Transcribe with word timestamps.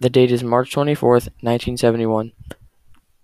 The 0.00 0.10
date 0.10 0.32
is 0.32 0.42
March 0.42 0.74
24th, 0.74 1.30
1971. 1.40 2.32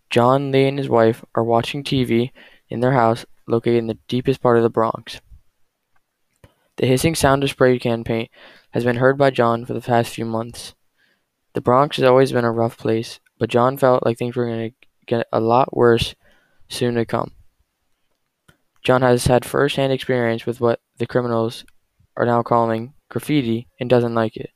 John 0.08 0.52
Lee 0.52 0.68
and 0.68 0.78
his 0.78 0.88
wife 0.88 1.24
are 1.34 1.42
watching 1.42 1.82
TV 1.82 2.30
in 2.68 2.80
their 2.80 2.92
house 2.92 3.26
located 3.48 3.78
in 3.78 3.86
the 3.88 3.98
deepest 4.06 4.40
part 4.40 4.56
of 4.56 4.62
the 4.62 4.70
Bronx. 4.70 5.20
The 6.76 6.86
hissing 6.86 7.14
sound 7.14 7.42
of 7.42 7.50
spray 7.50 7.78
can 7.78 8.04
paint 8.04 8.30
has 8.70 8.84
been 8.84 8.96
heard 8.96 9.18
by 9.18 9.30
John 9.30 9.66
for 9.66 9.74
the 9.74 9.80
past 9.80 10.14
few 10.14 10.24
months. 10.24 10.74
The 11.54 11.60
Bronx 11.60 11.96
has 11.96 12.04
always 12.04 12.30
been 12.30 12.44
a 12.44 12.52
rough 12.52 12.78
place, 12.78 13.18
but 13.38 13.50
John 13.50 13.76
felt 13.76 14.06
like 14.06 14.16
things 14.16 14.36
were 14.36 14.46
going 14.46 14.70
to 14.70 14.76
get 15.06 15.26
a 15.32 15.40
lot 15.40 15.76
worse 15.76 16.14
soon 16.68 16.94
to 16.94 17.04
come. 17.04 17.32
John 18.84 19.02
has 19.02 19.26
had 19.26 19.44
first 19.44 19.76
hand 19.76 19.92
experience 19.92 20.46
with 20.46 20.60
what 20.60 20.80
the 20.98 21.06
criminals 21.06 21.64
are 22.16 22.24
now 22.24 22.42
calling 22.42 22.94
graffiti 23.08 23.66
and 23.80 23.90
doesn't 23.90 24.14
like 24.14 24.36
it. 24.36 24.50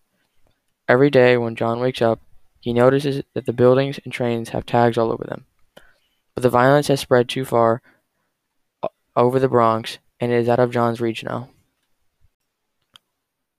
Every 0.89 1.11
day 1.11 1.37
when 1.37 1.57
John 1.57 1.81
wakes 1.81 2.03
up, 2.03 2.21
he 2.61 2.73
notices 2.73 3.23
that 3.35 3.47
the 3.47 3.53
buildings 3.53 3.99
and 4.05 4.13
trains 4.13 4.51
have 4.51 4.67
tags 4.67 4.99
all 4.99 5.13
over 5.13 5.25
them. 5.25 5.47
But 6.35 6.43
the 6.43 6.51
violence 6.51 6.89
has 6.89 7.01
spread 7.01 7.29
too 7.29 7.45
far 7.45 7.81
uh, 8.83 8.89
over 9.17 9.39
the 9.39 9.49
Bronx 9.49 9.99
and 10.21 10.33
it 10.33 10.37
is 10.37 10.49
out 10.49 10.59
of 10.59 10.73
John's 10.73 11.01
reach 11.01 11.25
now. 11.25 11.51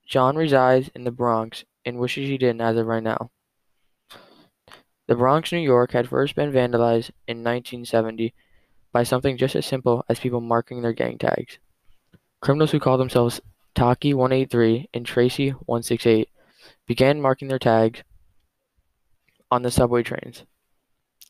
John 0.06 0.36
resides 0.36 0.88
in 0.94 1.04
the 1.04 1.10
Bronx 1.10 1.64
and 1.84 1.98
wishes 1.98 2.28
he 2.28 2.38
didn't 2.38 2.60
as 2.60 2.76
of 2.76 2.86
right 2.86 3.02
now. 3.02 3.30
The 5.08 5.16
Bronx, 5.16 5.52
New 5.52 5.58
York 5.58 5.92
had 5.92 6.08
first 6.08 6.34
been 6.34 6.52
vandalized 6.52 7.10
in 7.28 7.44
1970 7.44 8.34
by 8.92 9.02
something 9.02 9.36
just 9.36 9.54
as 9.54 9.66
simple 9.66 10.04
as 10.08 10.18
people 10.18 10.40
marking 10.40 10.82
their 10.82 10.92
gang 10.92 11.18
tags. 11.18 11.58
Criminals 12.40 12.72
who 12.72 12.80
call 12.80 12.98
themselves 12.98 13.40
Taki 13.74 14.14
183 14.14 14.88
and 14.94 15.06
Tracy 15.06 15.50
168 15.50 16.28
began 16.86 17.20
marking 17.20 17.48
their 17.48 17.58
tags 17.58 18.02
on 19.50 19.62
the 19.62 19.70
subway 19.70 20.02
trains. 20.02 20.44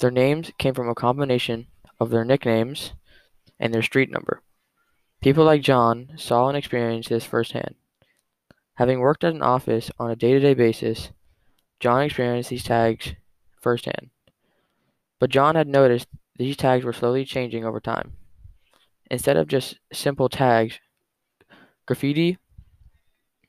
Their 0.00 0.10
names 0.10 0.52
came 0.58 0.74
from 0.74 0.88
a 0.88 0.94
combination 0.94 1.66
of 1.98 2.10
their 2.10 2.24
nicknames 2.24 2.92
and 3.58 3.72
their 3.72 3.82
street 3.82 4.10
number. 4.10 4.42
People 5.22 5.44
like 5.44 5.62
John 5.62 6.12
saw 6.16 6.48
and 6.48 6.56
experienced 6.56 7.08
this 7.08 7.24
firsthand. 7.24 7.74
Having 8.74 9.00
worked 9.00 9.24
at 9.24 9.34
an 9.34 9.42
office 9.42 9.90
on 9.98 10.10
a 10.10 10.16
day 10.16 10.32
to 10.32 10.40
day 10.40 10.54
basis, 10.54 11.10
John 11.80 12.02
experienced 12.02 12.50
these 12.50 12.64
tags 12.64 13.14
firsthand. 13.60 14.10
But 15.18 15.30
John 15.30 15.54
had 15.54 15.66
noticed 15.66 16.08
these 16.36 16.56
tags 16.56 16.84
were 16.84 16.92
slowly 16.92 17.24
changing 17.24 17.64
over 17.64 17.80
time. 17.80 18.12
Instead 19.10 19.36
of 19.36 19.48
just 19.48 19.78
simple 19.92 20.28
tags, 20.28 20.78
graffiti 21.86 22.38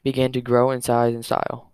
began 0.04 0.32
to 0.32 0.42
grow 0.42 0.72
in 0.72 0.82
size 0.82 1.14
and 1.14 1.26
style. 1.26 1.67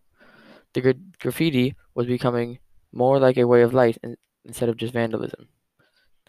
The 0.73 0.81
gra- 0.81 0.93
graffiti 1.19 1.75
was 1.95 2.07
becoming 2.07 2.59
more 2.91 3.19
like 3.19 3.37
a 3.37 3.47
way 3.47 3.61
of 3.61 3.73
life 3.73 3.97
in- 4.03 4.17
instead 4.45 4.69
of 4.69 4.77
just 4.77 4.93
vandalism. 4.93 5.47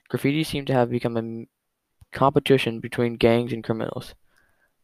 Graffiti 0.08 0.44
seemed 0.44 0.66
to 0.68 0.72
have 0.74 0.90
become 0.90 1.16
a 1.16 1.46
competition 2.12 2.80
between 2.80 3.16
gangs 3.16 3.52
and 3.52 3.64
criminals. 3.64 4.14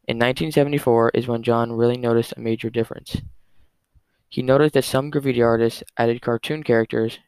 In 0.08 0.18
1974 0.18 1.10
is 1.14 1.28
when 1.28 1.42
John 1.42 1.72
really 1.72 1.96
noticed 1.96 2.34
a 2.36 2.40
major 2.40 2.70
difference. 2.70 3.22
He 4.28 4.42
noticed 4.42 4.74
that 4.74 4.84
some 4.84 5.10
graffiti 5.10 5.42
artists 5.42 5.82
added 5.96 6.22
cartoon 6.22 6.62
characters 6.62 7.18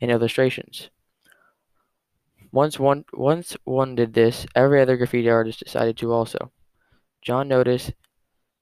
and 0.00 0.10
illustrations. 0.10 0.90
Once 2.52 2.78
one, 2.78 3.04
once 3.12 3.56
one 3.64 3.94
did 3.94 4.14
this, 4.14 4.46
every 4.54 4.80
other 4.80 4.96
graffiti 4.96 5.28
artist 5.28 5.60
decided 5.60 5.96
to 5.98 6.12
also. 6.12 6.50
John 7.22 7.48
noticed 7.48 7.92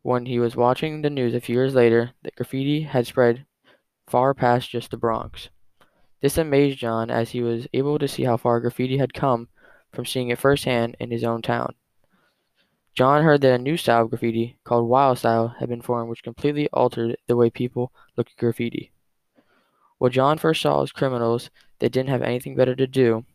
when 0.09 0.25
he 0.25 0.39
was 0.39 0.57
watching 0.57 1.03
the 1.03 1.11
news 1.11 1.35
a 1.35 1.41
few 1.41 1.55
years 1.55 1.75
later 1.75 2.13
that 2.23 2.35
graffiti 2.35 2.81
had 2.81 3.07
spread 3.07 3.45
far 4.07 4.33
past 4.33 4.71
just 4.71 4.91
the 4.91 4.97
Bronx. 4.97 5.51
This 6.23 6.39
amazed 6.39 6.79
John 6.79 7.11
as 7.11 7.33
he 7.33 7.43
was 7.43 7.67
able 7.75 7.99
to 7.99 8.09
see 8.09 8.25
how 8.25 8.39
far 8.39 8.59
graffiti 8.59 8.97
had 8.97 9.13
come 9.13 9.49
from 9.93 10.07
seeing 10.07 10.31
it 10.31 10.39
firsthand 10.39 10.97
in 10.99 11.11
his 11.11 11.25
own 11.25 11.43
town. 11.43 11.75
John 12.95 13.23
heard 13.23 13.43
that 13.43 13.53
a 13.53 13.59
new 13.59 13.77
style 13.77 14.05
of 14.05 14.09
graffiti, 14.09 14.57
called 14.65 14.89
wild 14.89 15.19
style, 15.19 15.49
had 15.61 15.69
been 15.69 15.83
formed 15.83 16.09
which 16.09 16.23
completely 16.23 16.71
altered 16.73 17.19
the 17.27 17.37
way 17.37 17.51
people 17.51 17.93
look 18.17 18.29
at 18.29 18.37
graffiti. 18.39 18.91
What 19.99 20.13
John 20.13 20.39
first 20.39 20.63
saw 20.63 20.83
as 20.83 20.91
criminals 20.91 21.51
that 21.81 21.93
didn't 21.93 22.09
have 22.09 22.23
anything 22.23 22.57
better 22.57 22.75
to 22.75 22.87
do 22.87 23.27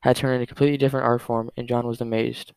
had 0.00 0.16
turned 0.16 0.34
into 0.34 0.44
a 0.44 0.46
completely 0.46 0.76
different 0.76 1.06
art 1.06 1.22
form, 1.22 1.50
and 1.56 1.66
John 1.66 1.86
was 1.86 2.02
amazed. 2.02 2.52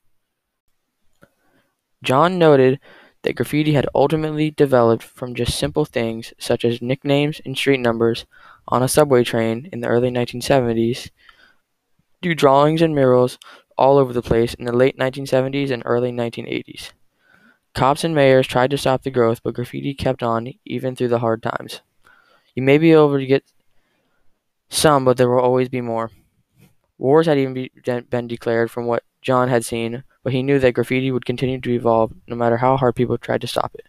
John 2.04 2.38
noted 2.38 2.82
that 3.26 3.36
graffiti 3.36 3.74
had 3.74 3.88
ultimately 3.96 4.52
developed 4.52 5.04
from 5.04 5.34
just 5.34 5.58
simple 5.58 5.84
things 5.84 6.32
such 6.38 6.64
as 6.64 6.82
nicknames 6.82 7.42
and 7.44 7.58
street 7.58 7.80
numbers 7.80 8.26
on 8.68 8.84
a 8.84 8.88
subway 8.88 9.24
train 9.24 9.68
in 9.74 9.82
the 9.82 9.88
early 9.88 10.12
1970s 10.12 11.10
to 12.22 12.36
drawings 12.36 12.82
and 12.82 12.94
murals 12.94 13.40
all 13.78 13.98
over 13.98 14.14
the 14.14 14.22
place 14.22 14.54
in 14.54 14.66
the 14.66 14.72
late 14.72 14.98
1970s 14.98 15.72
and 15.72 15.82
early 15.86 16.12
1980s. 16.12 16.92
Cops 17.74 18.04
and 18.04 18.16
mayors 18.16 18.48
tried 18.48 18.72
to 18.72 18.78
stop 18.78 19.04
the 19.04 19.12
growth, 19.12 19.42
but 19.44 19.56
graffiti 19.56 19.94
kept 19.94 20.24
on 20.24 20.54
even 20.64 20.96
through 20.96 21.10
the 21.10 21.20
hard 21.20 21.44
times. 21.44 21.82
You 22.54 22.62
may 22.64 22.78
be 22.78 22.92
able 22.92 23.18
to 23.18 23.26
get 23.26 23.44
some, 24.70 25.04
but 25.04 25.18
there 25.18 25.30
will 25.30 25.42
always 25.42 25.68
be 25.68 25.82
more. 25.82 26.12
Wars 26.98 27.26
had 27.26 27.38
even 27.38 27.54
be, 27.54 27.72
been 28.10 28.28
declared 28.28 28.72
from 28.72 28.86
what 28.86 29.04
John 29.22 29.50
had 29.50 29.66
seen, 29.66 30.04
but 30.26 30.34
he 30.34 30.44
knew 30.44 30.60
that 30.60 30.74
graffiti 30.74 31.12
would 31.12 31.26
continue 31.26 31.62
to 31.62 31.72
evolve 31.72 32.12
no 32.28 32.36
matter 32.36 32.58
how 32.58 32.76
hard 32.76 32.96
people 32.96 33.18
tried 33.18 33.42
to 33.42 33.48
stop 33.48 33.76
it. 33.76 33.86